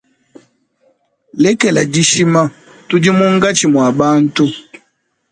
[1.43, 2.41] Lekela dishima
[2.87, 4.45] tudi munkatshi mua bantu.